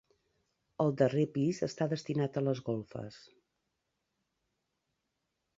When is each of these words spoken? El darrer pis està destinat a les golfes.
El 0.85 0.93
darrer 1.01 1.25
pis 1.35 1.59
està 1.67 1.87
destinat 1.93 2.39
a 2.41 2.43
les 2.47 2.63
golfes. 2.71 3.21